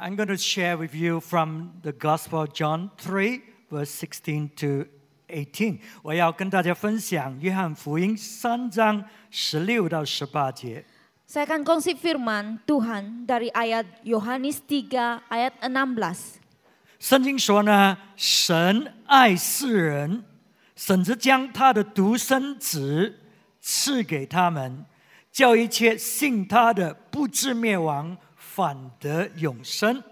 [0.00, 4.86] I'm going to share with you from the Gospel of John 3, verse 16 to
[5.28, 5.80] 18.
[6.04, 10.84] 我要跟大家分享约翰福音三章十六到十八节。
[11.26, 16.38] Saya akan kongsi firman Tuhan dari ayat Yohanes 3 ayat 16.
[17.00, 20.22] 圣经说呢，神爱世人，
[20.76, 23.18] 甚至将他的独生子
[23.60, 24.86] 赐给他们，
[25.32, 28.16] 叫一切信他的不至灭亡，
[28.57, 30.03] 反得永生。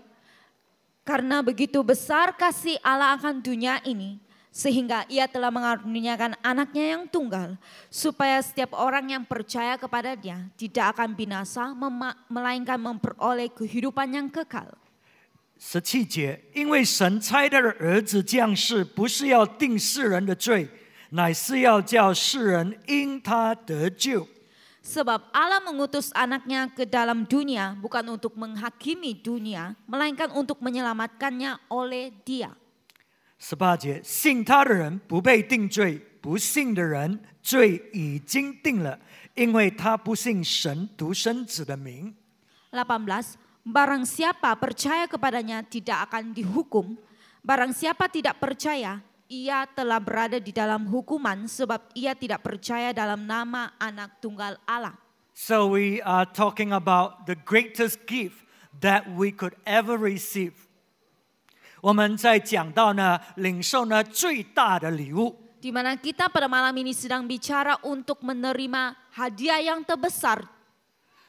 [1.03, 4.21] Karena begitu besar kasih Allah akan dunia ini,
[4.53, 7.57] sehingga ia telah mengaruniakan anaknya yang tunggal,
[7.89, 14.27] supaya setiap orang yang percaya kepada dia tidak akan binasa, mema- melainkan memperoleh kehidupan yang
[14.29, 14.77] kekal.
[15.57, 20.67] 十七节，因为神差他的儿子降世，不是要定世人的罪，
[21.11, 24.27] 乃是要叫世人因他得救。
[24.85, 32.09] Sebab Allah mengutus anaknya ke dalam dunia bukan untuk menghakimi dunia, melainkan untuk menyelamatkannya oleh
[32.25, 32.57] dia.
[33.37, 38.97] 十八节，信他的人不被定罪，不信的人罪已经定了，
[39.33, 42.13] 因为他不信神独生子的名。
[42.71, 43.37] 18.
[43.61, 46.97] Barang siapa percaya kepadanya tidak akan dihukum.
[47.45, 53.23] Barang siapa tidak percaya, ia telah berada di dalam hukuman sebab ia tidak percaya dalam
[53.23, 54.95] nama anak tunggal Allah.
[55.33, 58.43] So we are talking about the greatest gift
[58.83, 60.53] that we could ever receive。
[61.81, 65.35] 我们在讲到呢，领受呢最大的礼物。
[65.61, 70.41] Di mana kita pada malam ini sedang bicara untuk menerima hadiah yang terbesar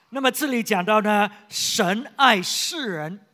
[0.09, 3.26] 那么这里讲到呢，神爱世人，呃，yeah，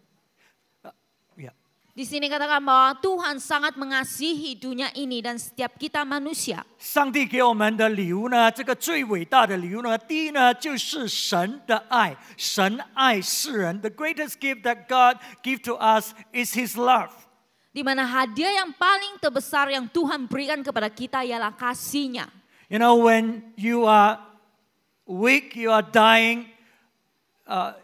[1.98, 6.62] Di sini katakan bahwa Tuhan sangat mengasihi dunia ini dan setiap kita manusia.
[6.78, 13.80] 上帝给我们的礼物呢，这个最伟大的礼物呢，第一呢就是神的爱，神爱世人。
[13.80, 17.10] The greatest gift that God give to us is His love。
[17.74, 22.30] Di mana hadiah yang paling terbesar yang Tuhan berikan kepada kita ialah kasihnya.
[22.70, 24.22] You know, when you are
[25.03, 26.47] weak, you are dying,
[27.42, 27.75] uh,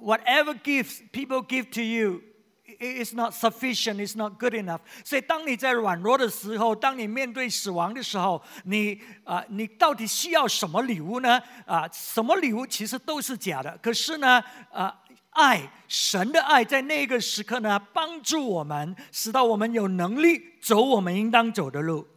[0.00, 2.24] whatever gifts people give to you,
[2.79, 4.79] It's not sufficient, it's not good enough.
[5.03, 11.41] 所以，当你在软弱的时候，当你面对死亡的时候，你啊、你到底需要什么礼物呢？
[11.65, 13.77] 啊、什么礼物其实都是假的。
[13.81, 22.07] 可是呢，啊、爱神的爱在那个时刻呢，帮助我们，使到我们有能力走我们应当走的路。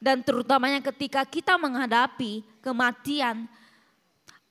[0.00, 3.44] Dan terutamanya ketika kita menghadapi kematian,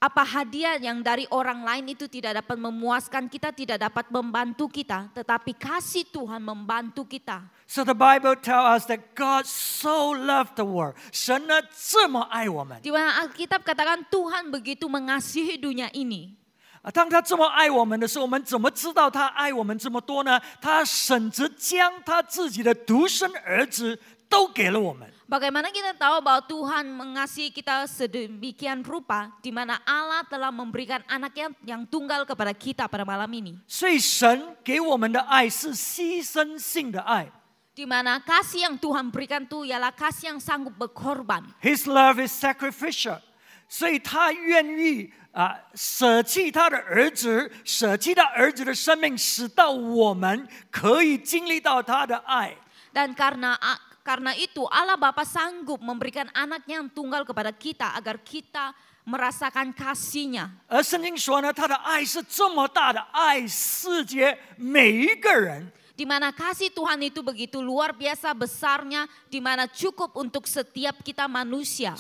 [0.05, 5.09] apa hadiah yang dari orang lain itu tidak dapat memuaskan kita, tidak dapat membantu kita,
[5.17, 7.49] tetapi kasih Tuhan membantu kita.
[7.65, 10.93] So the Bible tells us that God so loved the world.
[11.09, 16.37] 神呢这么爱我们 Di mana Alkitab katakan Tuhan begitu mengasihi dunia ini.
[16.85, 16.93] 啊！
[16.93, 20.39] 当他这么爱我们的时候，我们怎么知道他爱我们这么多呢？
[20.61, 25.09] 他甚至将他自己的独生儿子 都给了我们。
[25.25, 31.49] Bagaimana kita tahu bahwa Tuhan mengasihi kita sedemikian rupa di mana Allah telah memberikan anaknya
[31.65, 33.57] yang tunggal kepada kita pada malam ini.
[33.67, 37.33] 所以神给我们的爱是牺牲性的爱。
[37.75, 41.43] Di mana kasih yang Tuhan berikan itu ialah kasih yang sanggup berkorban.
[41.59, 43.19] His love is sacrificial，
[43.67, 52.55] 所以他愿意啊舍弃他的儿子，舍弃他儿子的生命，使到我们可以经历到他的爱。
[52.93, 53.59] Dan karena
[54.10, 58.74] karena itu Allah Bapa sanggup memberikan anaknya yang tunggal kepada kita agar kita
[59.06, 60.50] merasakan kasihnya.
[65.94, 71.30] Di mana kasih Tuhan itu begitu luar biasa besarnya, di mana cukup untuk setiap kita
[71.30, 71.94] manusia.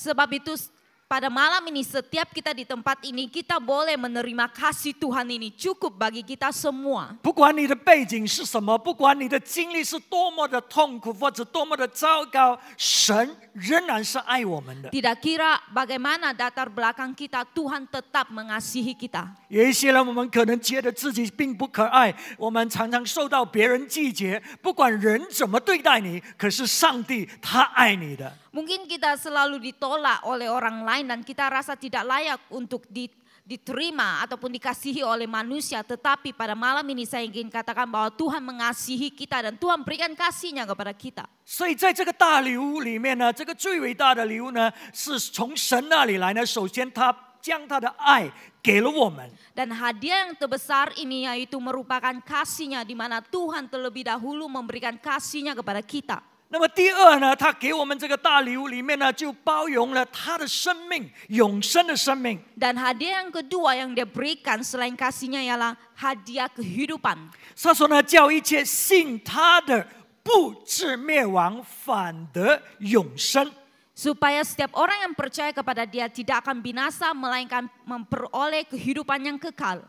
[0.00, 0.54] Sebab itu
[1.04, 5.94] pada malam ini setiap kita di tempat ini kita boleh menerima kasih Tuhan ini cukup
[5.94, 7.14] bagi kita semua.
[7.22, 14.90] 不管你的背景是什么，不管你的经历是多么的痛苦或者多么的糟糕，神仍然是爱我们的。
[14.90, 19.28] Tidak kira bagaimana datar belakang kita, Tuhan tetap mengasihi kita.
[19.48, 28.32] 有一些人，我们可能觉得自己并不可爱，我们常常受到别人拒绝，不管人怎么对待你，可是上帝他爱你的。
[28.53, 33.11] Mungkin kita selalu ditolak oleh orang lain dan kita rasa tidak layak untuk di-
[33.45, 35.81] diterima ataupun dikasihi oleh manusia.
[35.81, 40.69] Tetapi pada malam ini saya ingin katakan bahwa Tuhan mengasihi kita dan Tuhan berikan kasihnya
[40.69, 41.25] kepada kita.
[41.45, 46.45] 所以在这个大礼物里面呢，这个最伟大的礼物呢，是从神那里来呢。
[46.45, 47.09] 首先，他
[47.41, 48.29] 将他的爱
[48.61, 49.25] 给了我们。
[49.55, 55.57] Dan hadiah yang terbesar ini yaitu merupakan kasihnya di mana Tuhan terlebih dahulu memberikan kasihnya
[55.57, 56.21] kepada kita.
[56.48, 62.38] 那么第二呢，他给我们这个大礼物里面呢，就包容了他的生命，永生的生命。
[62.56, 67.30] Dan hadiah yang kedua yang dia berikan selain kasihnya ialah hadiah kehidupan.
[67.60, 69.84] 他说呢，叫一切信他的
[70.22, 73.50] 不至灭亡，反得永生。
[73.96, 79.82] Supaya setiap orang yang percaya kepada dia tidak akan binasa melainkan memperoleh kehidupan yang kekal.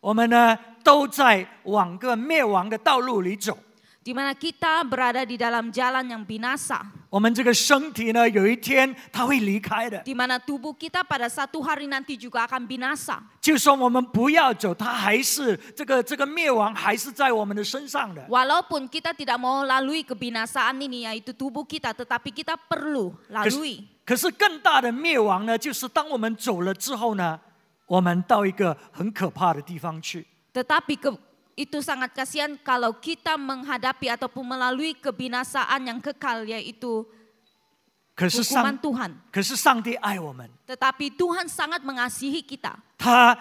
[0.00, 3.56] 我们呢，都在往个灭亡的道路里走。
[4.03, 6.79] Di mana kita berada di dalam jalan yang binasa.
[7.09, 10.01] 我们这个身体呢，有一天它会离开的。
[10.03, 13.19] Di mana tubuh kita pada satu hari nanti juga akan binasa.
[13.41, 18.25] 就算我们不要走，它还是这个这个灭亡还是在我们的身上的。
[18.29, 23.83] Walaupun kita tidak mau lalui kebinasaan ini yaitu tubuh kita, tetapi kita perlu 可是 lalui.
[24.05, 27.39] 可是更大的灭亡呢，就是当我们走了之后呢，
[27.87, 30.25] 我们到一个很可怕的地方去。
[30.53, 31.17] Tetapi ke,
[31.57, 37.05] itu sangat kasihan kalau kita menghadapi ataupun melalui kebinasaan yang kekal yaitu
[38.17, 39.11] 可是 hukuman 上， Tuhan.
[39.31, 42.73] 可是上帝爱我们， Tetapi Tuhan sangat mengasihi kita.
[42.97, 43.37] 他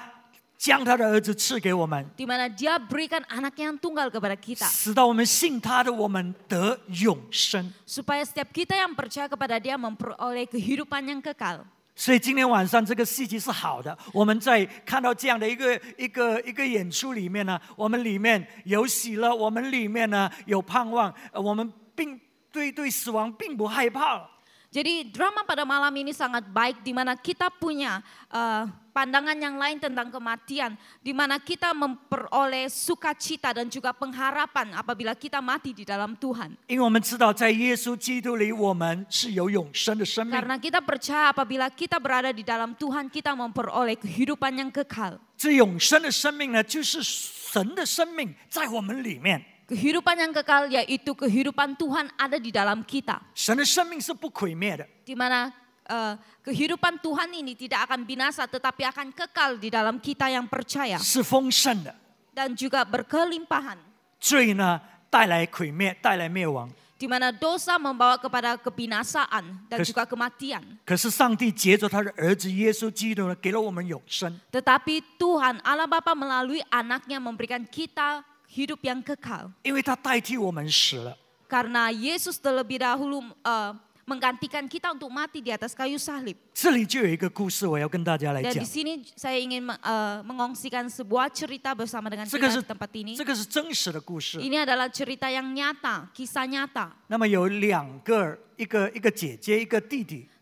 [0.57, 4.69] 将他的儿子赐给我们， Di mana dia berikan anaknya yang tunggal kepada kita.
[4.69, 7.73] 使到我们信他的，我们得永生。
[7.89, 11.65] Supaya setiap kita yang percaya kepada dia memperoleh kehidupan yang kekal.
[11.96, 13.96] 所以今天晚上这个戏剧是好的。
[14.14, 22.20] 我们在看到这样的一个一个一个演出里面呢，我们里面有喜乐，我们里面呢有盼望，我们并
[22.52, 24.28] 对对死亡并不害怕。
[24.71, 30.13] Jadi drama pada malam ini sangat baik di mana kita punya eh, pandangan yang lain tentang
[30.13, 36.61] kematian, di mana kita memperoleh sukacita dan juga pengharapan apabila kita mati di dalam Tuhan.
[36.69, 40.35] 因为我们知道，在耶稣基督里，我们是有永生的生命。
[40.37, 45.17] Karena kita percaya apabila kita berada di dalam Tuhan, kita memperoleh kehidupan yang kekal.
[45.39, 49.50] 这永生的生命呢，就是神的生命在我们里面。
[49.71, 53.19] Kehidupan yang kekal yaitu kehidupan Tuhan ada di dalam kita.
[53.35, 54.87] 神的生命是不毁灭的。
[55.03, 55.51] Di mana
[55.91, 56.15] eh,
[56.47, 61.91] kehidupan Tuhan ini tidak akan binasa tetapi akan kekal di dalam kita yang percaya 是丰盛的。
[62.31, 63.75] dan juga berkelimpahan.
[64.21, 64.81] 罪呢
[65.11, 66.71] 带来毁灭，带来灭亡。
[66.97, 70.63] Di mana dosa membawa kepada kebinasaan dan Kes- juga kematian.
[70.87, 74.33] 可是上帝借着他的儿子耶稣基督呢，给了我们永生。
[74.55, 79.51] Tetapi Tuhan Allah Bapa melalui anaknya memberikan kita hidup yang kekal.
[79.63, 81.17] 因为他代替我们死了。
[81.49, 83.73] Karena Yesus terlebih dahulu eh,
[84.07, 86.35] menggantikan kita untuk mati di atas kayu salib.
[86.55, 92.63] 这里就有一个故事，我要跟大家来 Dan 讲 di。sini saya ingin eh, mengongsikan sebuah cerita bersama dengan 这个 kita 是
[92.63, 93.17] di tempat ini.
[93.17, 94.39] 这个是真实的故事。
[94.39, 96.91] Ini adalah cerita yang nyata, kisah nyata.
[97.09, 100.29] 那么有两个，一个一个姐姐，一个弟弟，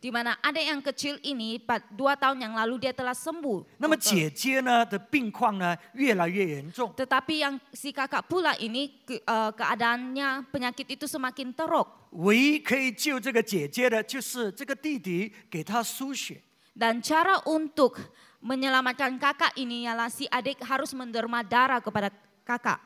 [0.00, 3.80] Di mana adik yang kecil ini pa- dua tahun yang lalu dia telah sembuh.
[3.80, 4.12] 那么 total.
[4.12, 6.92] 姐姐呢的病况呢越来越严重。
[6.94, 16.40] Tetapi yang si kakak pula ini ke- eh, keadaannya penyakit itu semakin teruk 唯一可以救这个姐姐的，就是这个弟弟给她输血。
[16.76, 17.96] dan cara untuk
[18.44, 22.12] menyelamatkan kakak ini ialah si adik harus menderma darah kepada
[22.44, 22.78] kakak.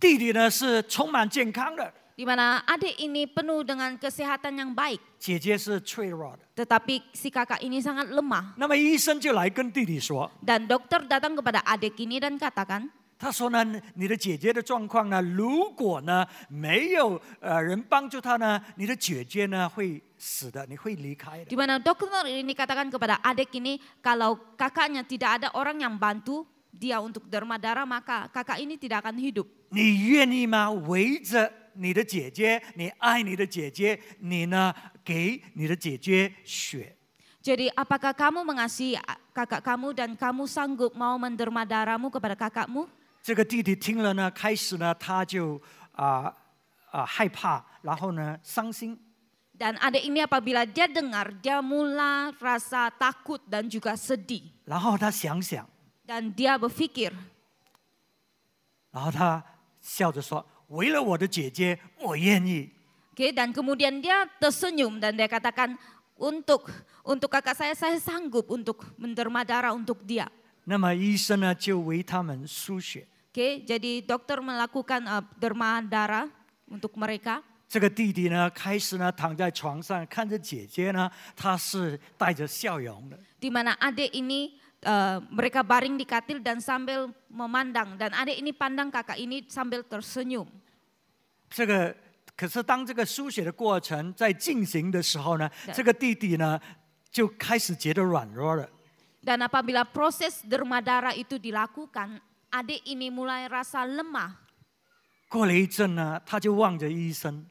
[0.00, 6.46] 弟弟呢是充满健康的， Di mana adik ini penuh dengan kesehatan yang baik, 姐姐是脆弱的。
[6.54, 8.54] tetapi si kakak ini sangat lemah.
[8.56, 12.86] 那么医生就来跟弟弟说， Dan dokter datang kepada adik ini dan katakan,
[13.18, 13.64] 他说呢，
[13.94, 21.46] 你的姐姐的状况呢，如果呢没有呃人帮助她呢，你的姐姐呢会死的，你会离开的。
[21.46, 26.46] di mana dokter ini katakan kepada adik ini, kalau kakaknya tidak ada orang yang bantu
[26.70, 29.50] dia untuk derma darah, maka kakak ini tidak akan hidup.
[29.70, 30.70] 你愿意吗？
[30.70, 34.72] 围着 你的姐姐，你爱你的姐姐，你呢
[35.04, 36.96] 给你的姐姐血。
[37.42, 38.96] Jadi apakah kamu mengasihi
[39.34, 42.88] kakak kamu dan kamu sanggup mau menderma darahmu kepada kakakmu?
[43.22, 45.60] 这个弟弟听了呢，开始呢他就
[45.92, 46.32] 啊
[46.90, 48.96] 啊、害怕，然后呢伤心。
[49.56, 54.42] Dan adik ini apabila dia dengar, dia mula rasa takut dan juga sedih.
[54.64, 55.68] 然后他想想，
[56.06, 57.12] Dan dia berpikir,
[58.90, 59.42] 然后他
[59.80, 62.70] 笑着说：“ 为了我的姐姐，我愿意。
[63.14, 65.78] Oke, dan kemudian dia tersenyum dan dia katakan,
[66.18, 66.66] untuk
[67.06, 70.26] untuk kakak saya, saya sanggup untuk menderma darah untuk dia.
[70.66, 73.06] ”那么医生呢就为他们输血。
[73.30, 76.30] Oke, jadi dokter melakukan uh, derma darah
[76.66, 77.42] untuk mereka.
[77.68, 83.18] 这个弟弟呢，开始呢躺在床上，看着姐姐呢，他是带着笑容的。
[83.40, 88.52] di mana adik ini eh, mereka baring di katil dan sambil memandang dan adik ini
[88.54, 90.46] pandang kakak ini sambil tersenyum.
[91.50, 91.94] 这个
[92.36, 96.58] 可是当这个书写的过程在进行的时候呢，对这个弟弟呢
[97.10, 98.68] 就开始觉得软弱了。
[99.24, 102.20] Dan apabila proses derma darah itu dilakukan,
[102.52, 104.36] adik ini mulai rasa lemah
[105.30, 107.46] 过了一阵呢，他就望着医生，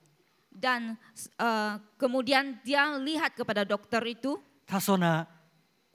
[0.53, 0.95] dan
[1.39, 5.36] eh, kemudian dia lihat kepada dokter itu 他说呢：“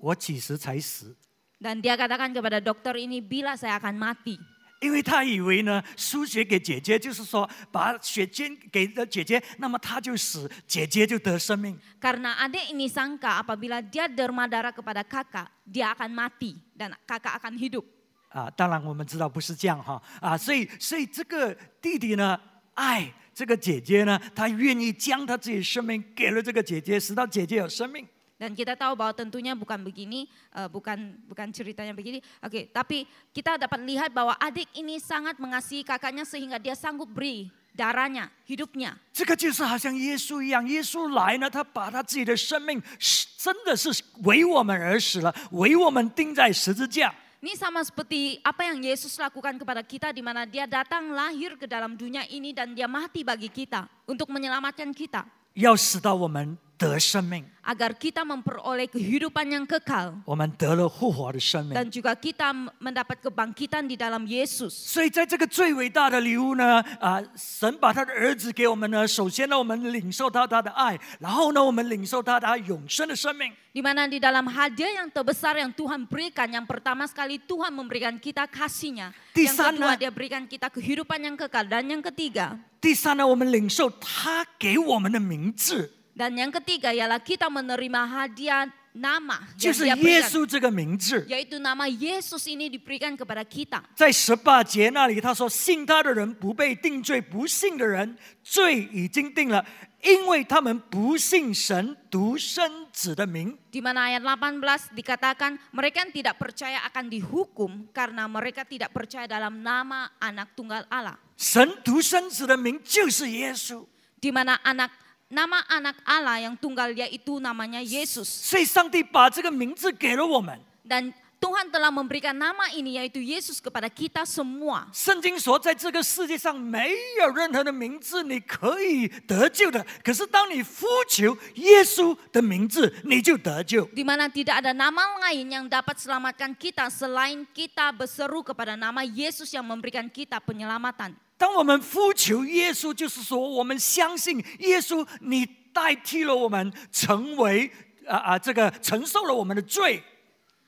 [0.03, 1.15] 我几时才死？”
[1.63, 4.35] dan dia katakan kepada dokter ini bila saya akan mati.
[4.83, 11.79] 因为他以为呢，输血给姐姐就是说把血捐给了姐姐，那么他就死，姐姐就得生命。
[12.01, 17.55] Karena adik ini sangka apabila dia derma darah kepada kakak, dia akan mati dan kakak akan
[17.55, 17.87] hidup.
[18.27, 22.37] 啊，当然我们知道不是这样哈啊，所以所以这个弟弟呢，
[22.73, 28.05] 爱这个姐姐呢，他愿意将他自己生命给了这个姐姐，使到姐姐有生命。
[28.42, 32.22] Dan kita tahu bahwa tentunya bukan begini, eh, bukan bukan ceritanya begini.
[32.38, 33.02] Oke, tapi
[33.34, 38.94] kita dapat lihat bahwa adik ini sangat mengasihi kakaknya sehingga dia sanggup beri darahnya, hidupnya.
[39.10, 43.90] 这个就是好像耶稣一样，耶稣来呢，他把他自己的生命是真的是
[44.22, 47.12] 为我们而死了，为我们钉在十字架。
[47.42, 51.70] Ini sama seperti apa yang Yesus lakukan kepada kita di mana dia datang lahir ke
[51.70, 55.22] dalam dunia ini dan dia mati bagi kita untuk menyelamatkan kita
[55.54, 61.74] 要使到我们 得生命， agar kita memperoleh kehidupan yang kekal 我们得了复活的生命。
[61.74, 64.70] dan juga kita mendapat kebangkitan di dalam Yesus.
[64.70, 69.08] 所以，在这个最伟大的礼物呢，啊，神把他的儿子给我们呢。
[69.08, 73.50] 首先呢，我们领受到他的爱，然后呢，我们领受到他永生的生命。
[73.74, 78.14] Di mana di dalam hadiah yang terbesar yang Tuhan berikan, yang pertama sekali Tuhan memberikan
[78.22, 79.10] kita kasihnya.
[79.34, 81.66] Di Yang sana- kedua dia berikan kita kehidupan yang kekal.
[81.66, 88.66] Dan yang ketiga, 第三呢，我们领受他给我们的名字， dan yang ketiga ialah kita menerima hadiah
[88.98, 90.26] nama 就 yang 是 dia 耶 berikan.
[90.26, 91.22] 稣这个名字。
[91.30, 93.84] Yaitu nama Yesus ini diberikan kepada kita.
[93.94, 99.64] 在十八节那里，他说：“信他的人不被定罪，不信的人罪已经定了，
[100.02, 103.54] 因为他们不信神独生子的名。
[103.70, 109.30] Di mana ayat 18 dikatakan mereka yang tidak percaya akan dihukum karena mereka tidak percaya
[109.30, 111.14] dalam nama anak tunggal Allah.
[111.36, 113.86] 神独生子的名就是耶稣。
[114.18, 114.90] Di mana anak
[115.32, 118.26] nama anak Allah yang tunggal yaitu namanya Yesus.
[118.26, 120.58] 所以，上帝把这个名字给了我们。
[120.84, 124.90] Dan Tuhan telah memberikan nama ini yaitu Yesus kepada kita semua.
[124.90, 126.90] 圣经说，在这个世界上没
[127.20, 129.84] 有任何的名字你可以得救的。
[130.02, 133.86] 可是，当你呼求耶稣的名字，你就得救。
[133.94, 139.06] Di mana tidak ada nama lain yang dapat selamatkan kita selain kita berseru kepada nama
[139.06, 141.14] Yesus yang memberikan kita penyelamatan.
[141.37, 147.69] 当我们呼求耶稣，就是说，我们相信耶稣，你代替了我们，成为
[148.07, 150.03] 啊啊，这个承受了我们的罪。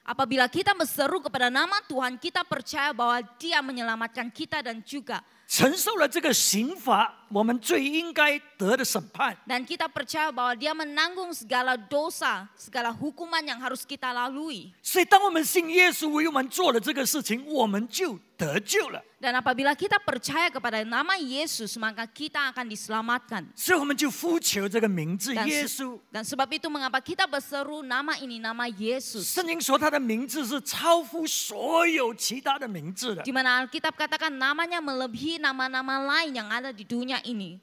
[0.06, 9.37] Apabila kita berseru kepada nama Tuhan, kita percaya bahwa Dia menyelamatkan kita dan juga 承受了这个刑罚，我们最应该得的审判。
[9.47, 14.73] dan kita percaya bahwa Dia menanggung segala dosa, segala hukuman yang harus kita lalui.
[14.83, 19.03] 所以，当我们信耶稣为我们做了这个事情，我们就得救了。
[19.21, 23.45] Dan apabila kita percaya kepada nama Yesus, maka kita akan diselamatkan.
[23.55, 26.00] 所以，我们就呼求这个名字 Dan, 耶 se- 稣。
[26.11, 29.29] dan sebab itu mengapa kita berseru nama ini nama Yesus.
[29.29, 33.23] 圣经说他的名字是超乎所有其他的名字的。
[33.23, 37.60] Di mana Alkitab katakan namanya melebihi nama-nama lain yang ada di dunia ini.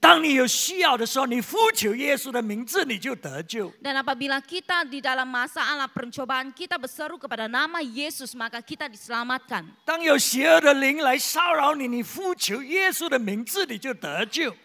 [3.80, 9.64] Dan apabila kita di dalam masalah percobaan kita berseru kepada nama Yesus maka kita diselamatkan.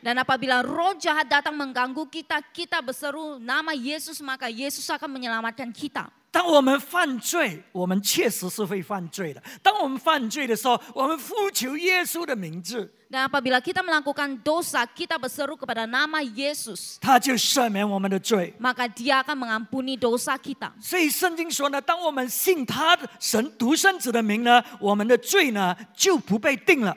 [0.02, 5.70] Dan apabila roh jahat datang mengganggu kita, kita berseru nama Yesus maka Yesus akan menyelamatkan
[5.74, 6.10] kita.
[6.33, 9.43] 当我们犯罪，我们确实是会犯罪的。
[9.63, 18.55] 当我们犯罪的时候，我们呼求耶稣的名字， Dan apabila kita melakukan dosa, kita berseru kepada nama Yesus, 他就赦免我们的罪。
[18.57, 20.73] maka Dia akan mengampuni dosa kita.
[20.81, 26.97] 所以圣经说呢，当我们信他的神独生子的名呢，我们的罪呢就不被定了。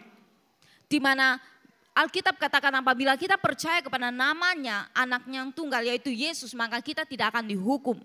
[0.87, 1.43] Di mana
[1.91, 7.35] Alkitab katakan apabila kita percaya kepada namanya, anaknya yang tunggal yaitu Yesus, maka kita tidak
[7.35, 7.99] akan dihukum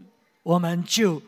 [0.45, 1.21] 我们就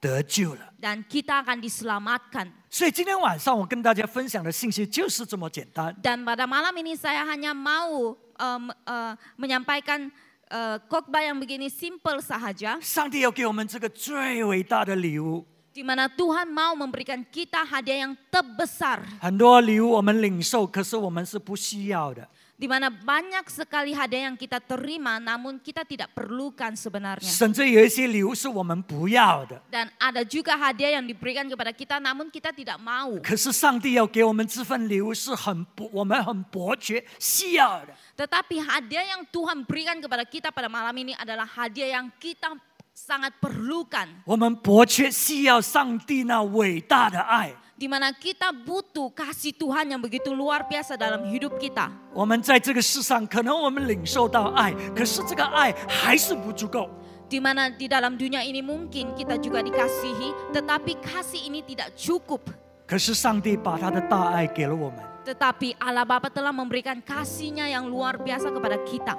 [0.00, 0.72] 得救了。
[0.80, 2.52] dan kita akan diselamatkan.
[2.70, 5.94] 所以今天晚上我跟大家分享的信息就是这么简单。
[6.02, 10.12] Dan pada malam ini saya hanya mau em, eh, menyampaikan
[10.50, 12.78] eh, khotbah yang begini simple saja.
[12.80, 22.28] 上帝要给我们这个最伟大的礼物， di mana Tuhan mau memberikan kita hadiah yang terbesar, 很多礼物我们领受，可是我们是不需要的。
[22.60, 27.28] di mana banyak sekali hadiah yang kita terima, namun kita tidak perlukan sebenarnya.
[27.28, 33.20] 甚至有一些礼物是我们不要的， Dan ada juga hadiah yang diberikan kepada kita, namun kita tidak mau.
[33.20, 37.92] 可是上帝要给我们这份礼物是很不，我们很迫切需要的。
[38.16, 42.56] Tetapi hadiah yang Tuhan berikan kepada kita pada malam ini adalah hadiah yang kita
[42.96, 44.08] sangat perlukan.
[44.24, 47.52] 我们迫切需要上帝那伟大的爱。
[47.80, 51.92] Di mana kita butuh kasih Tuhan yang begitu luar biasa dalam hidup kita.
[52.14, 56.88] 我们在这个世上，可能我们领受到爱，可是这个爱还是不足够。
[57.28, 62.40] Di mana di dalam dunia ini mungkin kita juga dikasihi, tetapi kasih ini tidak cukup.
[62.86, 69.13] 可是上帝把他的大爱给了我们， tetapi Allah Bapa telah memberikan kasihnya yang luar biasa kepada kita.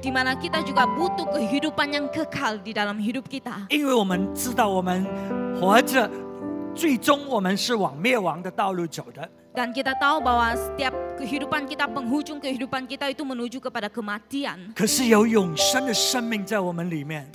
[0.00, 3.68] Di mana kita juga butuh kehidupan yang kekal di dalam hidup kita.
[9.50, 14.70] Dan kita tahu bahwa setiap kehidupan kita, penghujung kehidupan kita itu menuju kepada kematian.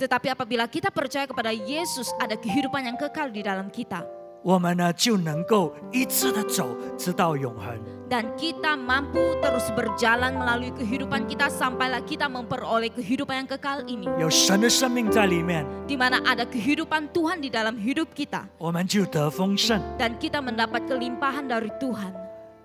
[0.00, 4.25] Tetapi apabila kita percaya kepada Yesus, ada kehidupan yang kekal di dalam kita.
[4.43, 7.77] 我们呢就能够一直的走，直到永恒。
[8.11, 14.09] Dan kita mampu terus berjalan melalui kehidupan kita sampailah kita memperoleh kehidupan yang kekal ini.
[14.19, 18.49] 有神的生命在里面， Di mana ada kehidupan Tuhan di dalam hidup kita.
[18.57, 19.79] 我们就得丰盛。
[19.95, 22.11] Dan kita mendapat kelimpahan dari Tuhan.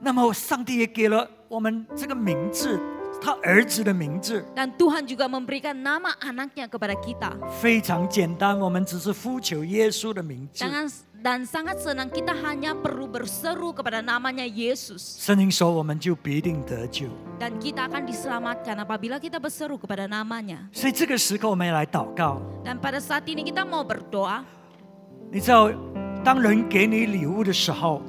[0.00, 2.80] 那么上帝也给了我们这个名字，
[3.21, 7.37] 他儿子的名字 Dan Tuhan juga memberikan nama anaknya kepada kita.
[7.61, 10.65] 非常简单，我们只是呼求耶稣的名字。
[10.65, 10.89] Dengan,
[11.21, 15.21] dan sangat senang kita hanya perlu berseru kepada namanya Yesus.
[15.21, 17.05] 圣经说，我们就必定得救。
[17.37, 20.65] Dan kita akan diselamatkan apabila kita berseru kepada namanya.
[20.73, 22.41] 所以这个时候我们要来祷告。
[22.65, 24.41] Dan pada saat ini kita mau berdoa.
[25.29, 25.69] 你知道，
[26.25, 28.01] 当人给你礼物的时候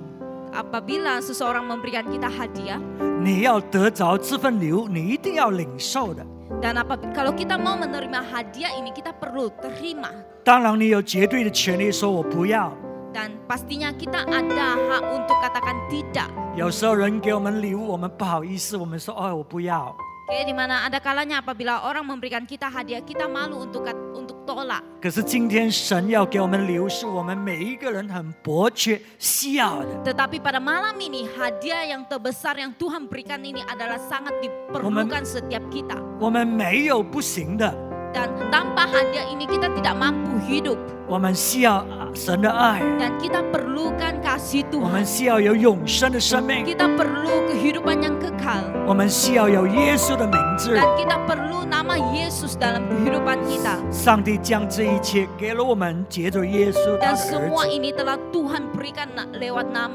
[0.56, 2.80] ，Apabila seseorang memberikan kita hadiah.
[3.22, 6.26] 你要得着这份礼物，你一定要领受的。
[6.60, 10.10] Dan apa, kalau kita mau menerima hadiah ini kita perlu terima.
[10.42, 12.72] 当然，你有绝对的权利说“我不要
[13.14, 16.26] Dan pastinya kita ada hak untuk katakan tidak.
[16.58, 19.94] ”。有时候人给我们礼物，我们不好意思，我们说“哦，我不要
[20.27, 24.43] Kayak di mana ada kalanya apabila orang memberikan kita hadiah, kita malu untuk kat- untuk
[24.43, 24.83] tolak.
[24.99, 29.87] ”。可是今天神要给我们礼物，是我们每一个人很迫切需要的。
[30.03, 35.63] Tetapi pada malam ini hadiah yang terbesar yang Tuhan berikan ini adalah sangat diperlukan setiap
[35.71, 35.95] kita.
[36.19, 37.71] 我们没有不行的，
[38.11, 40.75] Dan tanpa hadiah ini kita tidak mampu hidup.
[41.07, 45.05] 我们需要 神的爱， Dan kita perlukan kasih 我们 Tuhan.
[45.05, 48.63] 需要有永生的生命， Kita perlu kehidupan yang kekal.
[48.87, 50.75] 我们需要有耶稣的名字。
[50.75, 53.75] Dan kita perlu nama Yesus dalam kehidupan kita.
[53.91, 57.69] 上帝将这一切给了我们，借着耶稣他 Dan 的儿 semua 子。
[57.69, 59.93] ini telah Tuhan berikan na- lewat nama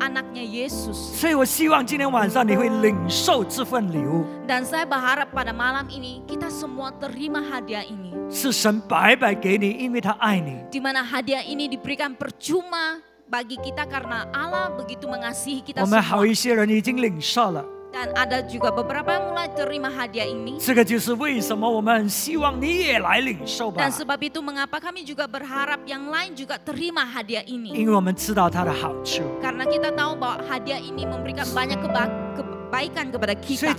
[0.00, 1.14] anaknya Yesus.
[1.16, 8.12] 所以我希望今天晚上你会领受这份礼物， Dan saya berharap pada malam ini kita semua terima hadiah ini.
[8.32, 10.56] 是神白白给你，因为他爱你。
[10.72, 16.05] Di mana hadiah ini ini diberikan percuma bagi kita karena Allah begitu mengasihi kita semua.
[17.87, 20.61] Dan ada juga beberapa yang mulai terima hadiah ini.
[23.73, 27.73] Dan sebab itu mengapa kami juga berharap yang lain juga terima hadiah ini.
[29.41, 32.05] Karena kita tahu bahwa hadiah ini memberikan banyak keba
[32.37, 33.73] kebaikan kepada kita.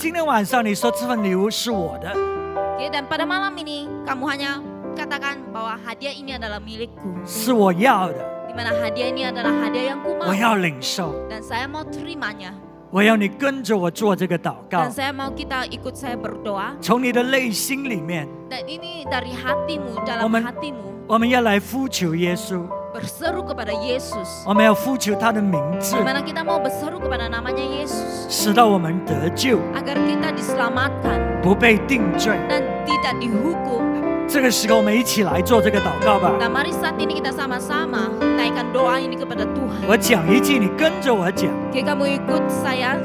[2.79, 4.59] Jadi dan pada malam ini kamu hanya
[4.98, 7.10] katakan bahwa hadiah ini adalah milikku.
[7.26, 10.36] 是我要的， Di mana hadiah ini adalah hadiah yang ku 我 mau.
[10.36, 12.54] 要领受， Dan saya mau terimanya.
[12.94, 16.78] 我要你跟着我做这个祷告 Dan，saya mau kita ikut saya berdoa.
[16.80, 20.46] 从你的内心里面， Dan ini dari hatimu, dalam Amen.
[20.46, 20.94] hatimu.
[21.08, 22.62] 我们要来呼求耶稣，
[22.94, 24.46] Berseru kepada Yesus.
[24.46, 28.30] 我们要呼求他的名字 Di，mana kita mau berseru kepada namanya Yesus.
[28.30, 32.38] 使到我们得救， Agar kita diselamatkan 不被定罪。
[32.48, 33.82] dan tidak dihukum.
[34.28, 36.32] 这个时候，我们一起来做这个祷告吧。
[36.40, 39.86] Nah mari saat ini kita sama-sama naikkan doa ini kepada Tuhan.
[39.88, 41.52] 我讲一句，你跟着我讲。
[41.70, 42.98] Oke kamu ikut saya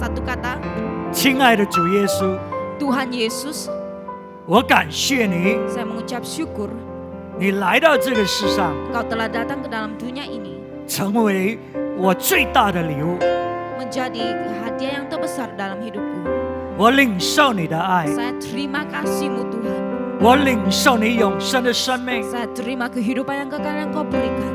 [0.00, 0.56] satu kata.
[1.12, 2.38] 亲爱的主耶稣，
[2.78, 3.68] Tuhan Yesus,
[4.46, 6.70] 我感谢你， saya mengucap syukur
[7.36, 11.58] 你来到这个世上， Engkau telah datang ke dalam dunia ini 成为
[11.98, 13.18] 我最大的礼物。
[13.76, 14.22] menjadi
[14.62, 16.30] hadiah yang terbesar dalam hidupku.
[16.78, 19.83] 我领受你的爱， Saya terima kasih-Mu Tuhan.
[20.20, 22.22] 我领受你永生的生命。
[22.28, 24.52] Saya terima kehidupan yang kekal yang Kau berikan.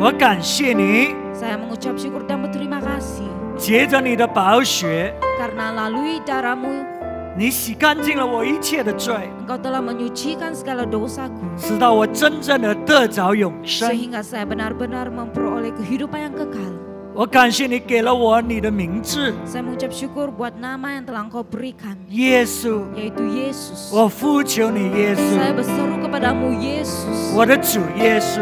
[0.00, 6.86] 我感谢你， Saya mengucap syukur dan berterima kasih 借着你的宝血， karena lalui darahmu
[7.38, 9.14] 你洗干净了我一切的罪。
[9.46, 11.46] Engkau telah menyucikan segala dosaku.
[11.56, 13.90] 使到我真正的得着永生。
[13.90, 16.74] sehingga saya benar-benar memperoleh kehidupan yang kekal.
[17.14, 22.86] 我感谢你给了我你的名字， Saya mengucap syukur buat nama yang telah Engkau berikan, 耶稣。
[22.94, 23.90] yaitu Yesus.
[23.90, 28.38] 我呼求你，耶 Saya 稣， berseru kepadamu Yesus, 我的主耶稣。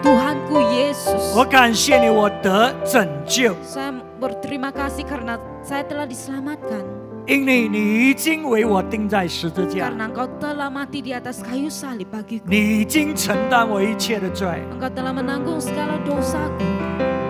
[0.00, 1.34] Tuhanku Yesus.
[1.34, 5.34] 我感谢你，我得拯救， Saya berterima kasih karena
[5.66, 6.86] saya telah diselamatkan.
[7.26, 12.46] 因为你已经为我钉在十字架， Karena Engkau telah mati di atas kayu salib bagiku.
[12.46, 14.46] 你已经承担我一切的罪。
[14.70, 16.64] Engkau telah menanggung segala dosaku.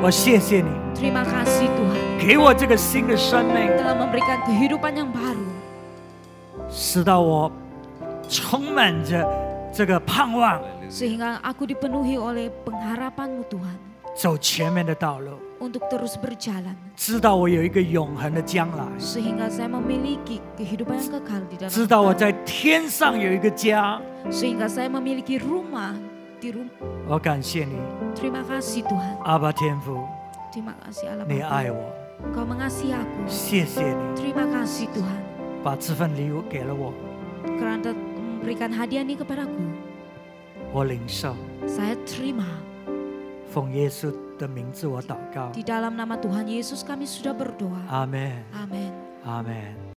[0.06, 5.50] 我谢谢你，Terima kasih Tuhan 给我这个新的生命，telah memberikan kehidupan yang baru.
[6.70, 7.52] 使到我
[8.30, 9.28] 充满着
[9.74, 13.82] 这个盼望，Sehingga aku dipenuhi oleh pengharapanmu Tuhan.
[14.16, 16.76] 走前面的道路，Untuk terus berjalan.
[16.96, 24.00] 知道我有一个永恒的将来，Sehingga saya memiliki kehidupan yang kekal di dalam 道我在天上有一个家。
[24.30, 25.98] Sehingga saya memiliki rumah
[26.45, 26.71] di rumah.
[27.09, 27.77] 我感谢你，
[28.15, 29.17] Terima kasih Tuhan.
[29.25, 30.07] 阿爸天父，
[30.53, 31.49] Terima kasih Allah 你 Bapa.
[31.49, 31.93] 爱我，
[32.25, 33.21] Engkau mengasihi aku.
[33.27, 35.21] 谢谢你 Terima kasih Tuhan.
[35.63, 36.93] 把这份礼物给了我，
[37.59, 39.65] Kerana telah memberikan hadiah ini kepadaku.
[40.73, 41.35] 我领受，
[41.67, 42.47] Saya terima.
[43.51, 47.83] 奉耶稣的名字我祷告， Di dalam nama Tuhan Yesus kami sudah berdoa.
[47.89, 48.93] 阿门， Amin.
[49.25, 49.75] 阿门。